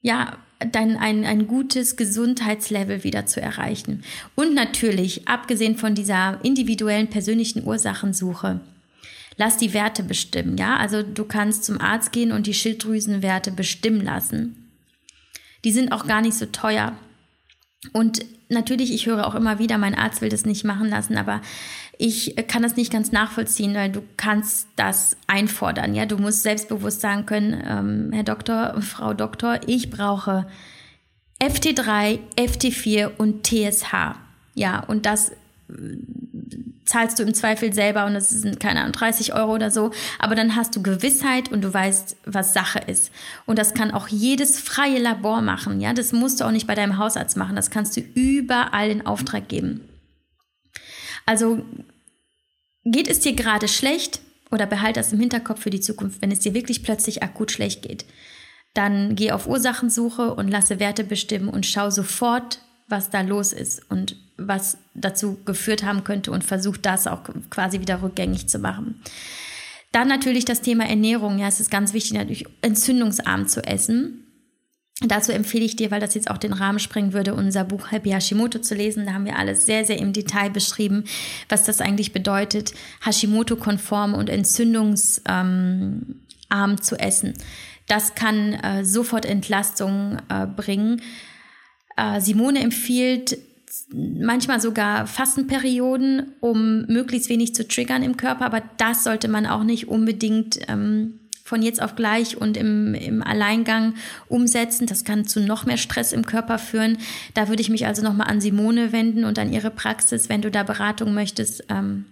[0.00, 0.38] ja,
[0.70, 4.02] dein, ein, ein gutes Gesundheitslevel wieder zu erreichen.
[4.34, 8.60] Und natürlich, abgesehen von dieser individuellen persönlichen Ursachensuche,
[9.36, 10.76] lass die Werte bestimmen, ja?
[10.76, 14.70] Also du kannst zum Arzt gehen und die Schilddrüsenwerte bestimmen lassen.
[15.64, 16.96] Die sind auch gar nicht so teuer.
[17.92, 21.40] Und natürlich, ich höre auch immer wieder, mein Arzt will das nicht machen lassen, aber
[21.98, 25.94] ich kann das nicht ganz nachvollziehen, weil du kannst das einfordern.
[25.94, 30.46] Ja, du musst selbstbewusst sagen können, ähm, Herr Doktor, Frau Doktor, ich brauche
[31.40, 34.16] FT3, FT4 und TSH.
[34.54, 35.32] Ja, und das
[36.92, 39.92] zahlst du im Zweifel selber und das sind, keine Ahnung, 30 Euro oder so.
[40.18, 43.10] Aber dann hast du Gewissheit und du weißt, was Sache ist.
[43.46, 45.80] Und das kann auch jedes freie Labor machen.
[45.80, 47.56] Ja, das musst du auch nicht bei deinem Hausarzt machen.
[47.56, 49.88] Das kannst du überall in Auftrag geben.
[51.24, 51.64] Also
[52.84, 56.40] geht es dir gerade schlecht oder behalt das im Hinterkopf für die Zukunft, wenn es
[56.40, 58.04] dir wirklich plötzlich akut schlecht geht.
[58.74, 63.90] Dann geh auf Ursachensuche und lasse Werte bestimmen und schau sofort, was da los ist
[63.90, 69.00] und was dazu geführt haben könnte und versucht das auch quasi wieder rückgängig zu machen.
[69.92, 71.38] Dann natürlich das Thema Ernährung.
[71.38, 74.22] Ja, es ist ganz wichtig, natürlich entzündungsarm zu essen.
[75.04, 78.10] Dazu empfehle ich dir, weil das jetzt auch den Rahmen sprengen würde, unser Buch Happy
[78.10, 79.04] Hashimoto zu lesen.
[79.06, 81.04] Da haben wir alles sehr, sehr im Detail beschrieben,
[81.48, 82.72] was das eigentlich bedeutet,
[83.04, 86.14] Hashimoto-konform und entzündungsarm
[86.80, 87.34] zu essen.
[87.88, 91.02] Das kann äh, sofort Entlastung äh, bringen.
[91.96, 93.36] Äh, Simone empfiehlt
[93.92, 99.64] manchmal sogar Fastenperioden, um möglichst wenig zu triggern im Körper, aber das sollte man auch
[99.64, 103.94] nicht unbedingt ähm, von jetzt auf gleich und im, im Alleingang
[104.28, 104.86] umsetzen.
[104.86, 106.98] Das kann zu noch mehr Stress im Körper führen.
[107.34, 110.50] Da würde ich mich also nochmal an Simone wenden und an ihre Praxis, wenn du
[110.50, 111.64] da Beratung möchtest.
[111.68, 112.06] Ähm,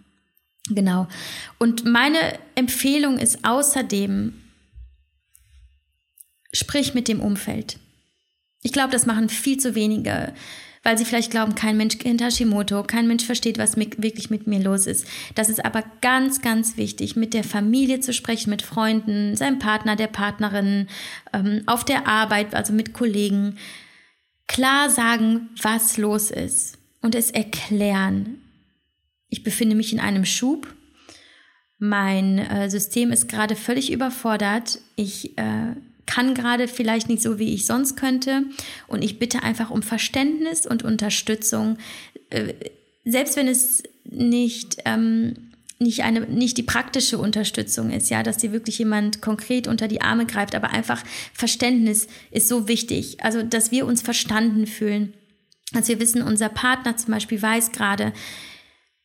[0.69, 1.09] genau.
[1.59, 2.19] Und meine
[2.55, 4.35] Empfehlung ist außerdem,
[6.53, 7.79] sprich mit dem Umfeld.
[8.63, 10.35] Ich glaube, das machen viel zu wenige
[10.83, 14.47] weil sie vielleicht glauben, kein Mensch kennt Hashimoto, kein Mensch versteht, was mit, wirklich mit
[14.47, 15.07] mir los ist.
[15.35, 19.97] Das ist aber ganz, ganz wichtig, mit der Familie zu sprechen, mit Freunden, seinem Partner,
[19.97, 20.89] der Partnerin,
[21.35, 23.59] ähm, auf der Arbeit, also mit Kollegen.
[24.47, 28.41] Klar sagen, was los ist und es erklären.
[29.29, 30.67] Ich befinde mich in einem Schub.
[31.79, 34.81] Mein äh, System ist gerade völlig überfordert.
[34.97, 35.77] Ich äh,
[36.11, 38.43] kann gerade vielleicht nicht so, wie ich sonst könnte.
[38.89, 41.79] Und ich bitte einfach um Verständnis und Unterstützung,
[42.31, 42.55] äh,
[43.05, 48.51] selbst wenn es nicht, ähm, nicht, eine, nicht die praktische Unterstützung ist, ja, dass dir
[48.51, 53.23] wirklich jemand konkret unter die Arme greift, aber einfach Verständnis ist so wichtig.
[53.23, 55.15] Also, dass wir uns verstanden fühlen.
[55.73, 58.13] Dass wir wissen, unser Partner zum Beispiel weiß gerade,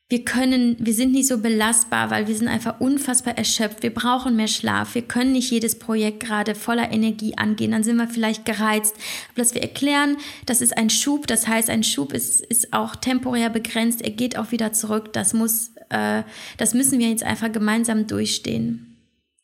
[0.07, 3.81] wir können, wir sind nicht so belastbar, weil wir sind einfach unfassbar erschöpft.
[3.81, 4.93] Wir brauchen mehr Schlaf.
[4.93, 7.71] Wir können nicht jedes Projekt gerade voller Energie angehen.
[7.71, 8.95] Dann sind wir vielleicht gereizt.
[9.29, 11.25] Aber dass wir erklären, das ist ein Schub.
[11.25, 14.03] Das heißt, ein Schub ist, ist auch temporär begrenzt.
[14.03, 15.11] Er geht auch wieder zurück.
[15.13, 16.21] Das muss, äh,
[16.57, 18.97] das müssen wir jetzt einfach gemeinsam durchstehen.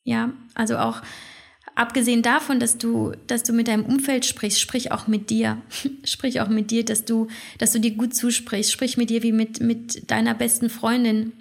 [0.04, 1.02] Ja, also auch,
[1.76, 5.62] abgesehen davon, dass du, dass du mit deinem Umfeld sprichst, sprich auch mit dir.
[6.04, 8.72] sprich auch mit dir, dass du, dass du dir gut zusprichst.
[8.72, 11.34] Sprich mit dir wie mit, mit deiner besten Freundin.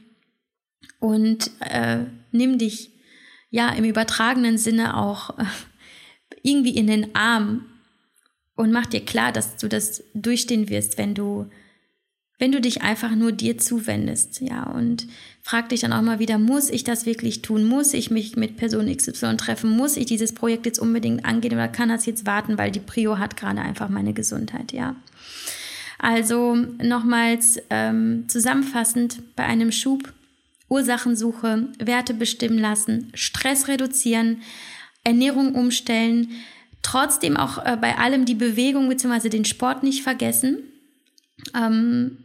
[0.99, 2.90] Und äh, nimm dich
[3.51, 5.45] ja im übertragenen Sinne auch äh,
[6.43, 7.66] irgendwie in den Arm
[8.61, 11.51] und mach dir klar, dass du das durchstehen wirst, wenn du
[12.40, 15.07] wenn du dich einfach nur dir zuwendest, ja, und
[15.42, 17.64] frag dich dann auch mal wieder, muss ich das wirklich tun?
[17.64, 19.70] Muss ich mich mit Person XY treffen?
[19.70, 23.18] Muss ich dieses Projekt jetzt unbedingt angehen oder kann das jetzt warten, weil die Prio
[23.18, 24.96] hat gerade einfach meine Gesundheit, ja.
[25.98, 30.11] Also nochmals ähm, zusammenfassend bei einem Schub
[30.70, 34.40] Ursachensuche, Werte bestimmen lassen, Stress reduzieren,
[35.05, 36.31] Ernährung umstellen,
[36.81, 39.29] trotzdem auch äh, bei allem die Bewegung bzw.
[39.29, 40.59] den Sport nicht vergessen.
[41.55, 42.16] Ähm,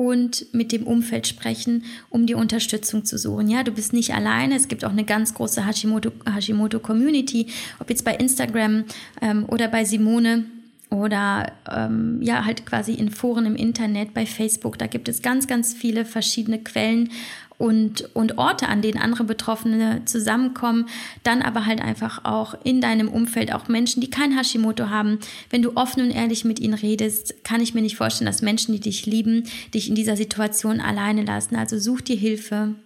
[0.00, 3.48] und mit dem Umfeld sprechen, um die Unterstützung zu suchen.
[3.48, 4.56] Ja, du bist nicht alleine.
[4.56, 7.48] Es gibt auch eine ganz große Hashimoto, Hashimoto Community,
[7.80, 8.84] ob jetzt bei Instagram
[9.20, 10.46] ähm, oder bei Simone
[10.88, 14.78] oder ähm, ja, halt quasi in Foren im Internet, bei Facebook.
[14.78, 17.10] Da gibt es ganz, ganz viele verschiedene Quellen
[17.60, 20.88] und, und Orte, an denen andere Betroffene zusammenkommen.
[21.24, 25.18] Dann aber halt einfach auch in deinem Umfeld auch Menschen, die kein Hashimoto haben.
[25.50, 28.72] Wenn du offen und ehrlich mit ihnen redest, kann ich mir nicht vorstellen, dass Menschen,
[28.72, 29.44] die dich lieben,
[29.74, 31.54] dich in dieser Situation alleine lassen.
[31.54, 32.76] Also such dir Hilfe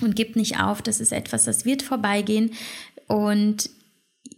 [0.00, 0.80] und gib nicht auf.
[0.80, 2.52] Das ist etwas, das wird vorbeigehen.
[3.08, 3.68] Und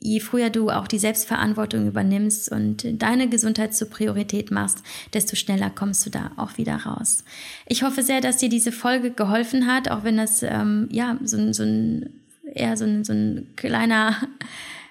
[0.00, 4.82] je früher du auch die Selbstverantwortung übernimmst und deine Gesundheit zur Priorität machst,
[5.12, 7.24] desto schneller kommst du da auch wieder raus.
[7.66, 11.52] Ich hoffe sehr, dass dir diese Folge geholfen hat, auch wenn das ähm, ja so,
[11.52, 12.10] so ein
[12.54, 14.16] eher so ein, so ein kleiner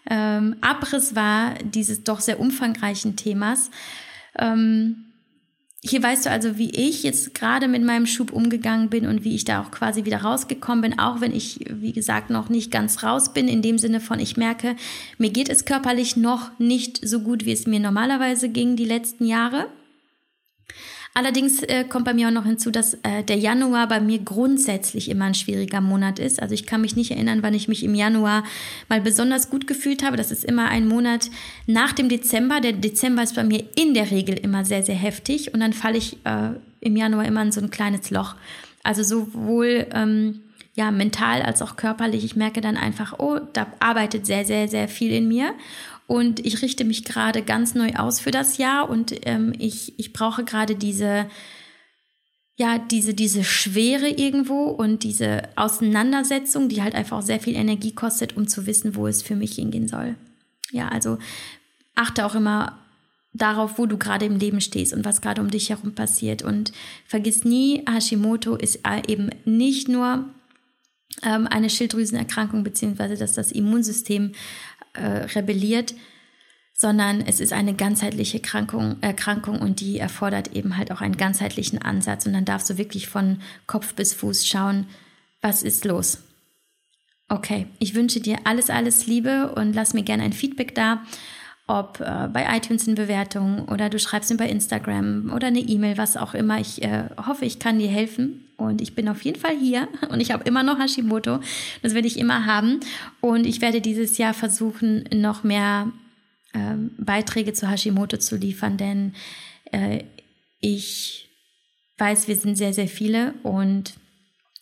[0.10, 3.70] ähm, Abriss war dieses doch sehr umfangreichen Themas.
[4.38, 5.06] Ähm,
[5.82, 9.36] hier weißt du also, wie ich jetzt gerade mit meinem Schub umgegangen bin und wie
[9.36, 13.02] ich da auch quasi wieder rausgekommen bin, auch wenn ich, wie gesagt, noch nicht ganz
[13.02, 14.76] raus bin, in dem Sinne von, ich merke,
[15.18, 19.26] mir geht es körperlich noch nicht so gut, wie es mir normalerweise ging die letzten
[19.26, 19.68] Jahre.
[21.14, 25.10] Allerdings äh, kommt bei mir auch noch hinzu, dass äh, der Januar bei mir grundsätzlich
[25.10, 26.42] immer ein schwieriger Monat ist.
[26.42, 28.44] Also ich kann mich nicht erinnern, wann ich mich im Januar
[28.88, 30.18] mal besonders gut gefühlt habe.
[30.18, 31.30] Das ist immer ein Monat
[31.66, 32.62] nach dem Dezember.
[32.62, 35.98] Der Dezember ist bei mir in der Regel immer sehr, sehr heftig und dann falle
[35.98, 38.36] ich äh, im Januar immer in so ein kleines Loch.
[38.84, 40.42] Also sowohl ähm,
[40.76, 42.24] ja, mental als auch körperlich.
[42.24, 45.54] Ich merke dann einfach, oh, da arbeitet sehr, sehr, sehr viel in mir.
[46.10, 50.12] Und ich richte mich gerade ganz neu aus für das Jahr und ähm, ich, ich
[50.12, 51.28] brauche gerade diese,
[52.56, 57.94] ja, diese, diese Schwere irgendwo und diese Auseinandersetzung, die halt einfach auch sehr viel Energie
[57.94, 60.16] kostet, um zu wissen, wo es für mich hingehen soll.
[60.72, 61.20] Ja, also
[61.94, 62.80] achte auch immer
[63.34, 66.42] darauf, wo du gerade im Leben stehst und was gerade um dich herum passiert.
[66.42, 66.72] Und
[67.06, 70.26] vergiss nie, Hashimoto ist eben nicht nur
[71.22, 74.32] ähm, eine Schilddrüsenerkrankung, beziehungsweise dass das Immunsystem
[74.94, 75.94] äh, rebelliert,
[76.74, 81.82] sondern es ist eine ganzheitliche Krankung, Erkrankung und die erfordert eben halt auch einen ganzheitlichen
[81.82, 82.26] Ansatz.
[82.26, 84.88] Und dann darfst du wirklich von Kopf bis Fuß schauen,
[85.42, 86.20] was ist los.
[87.28, 91.04] Okay, ich wünsche dir alles, alles Liebe und lass mir gerne ein Feedback da,
[91.68, 95.98] ob äh, bei iTunes in Bewertung oder du schreibst mir bei Instagram oder eine E-Mail,
[95.98, 96.60] was auch immer.
[96.60, 100.20] Ich äh, hoffe, ich kann dir helfen Und ich bin auf jeden Fall hier und
[100.20, 101.40] ich habe immer noch Hashimoto.
[101.82, 102.80] Das werde ich immer haben.
[103.22, 105.92] Und ich werde dieses Jahr versuchen, noch mehr
[106.54, 109.14] ähm, Beiträge zu Hashimoto zu liefern, denn
[109.72, 110.04] äh,
[110.60, 111.30] ich
[111.98, 113.94] weiß, wir sind sehr, sehr viele und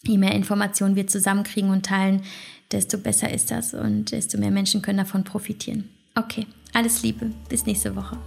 [0.03, 2.23] je mehr Informationen wir zusammenkriegen und teilen,
[2.71, 5.89] desto besser ist das und desto mehr Menschen können davon profitieren.
[6.15, 8.17] Okay, alles Liebe, bis nächste Woche.